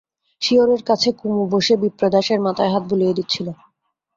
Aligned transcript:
শিয়রের 0.41 0.81
কাছে 0.89 1.09
কুমু 1.19 1.43
বসে 1.53 1.73
বিপ্রদাসের 1.81 2.39
মাথায় 2.41 2.71
হাত 2.73 2.83
বুলিয়ে 2.91 3.15
দিচ্ছিল। 3.17 3.47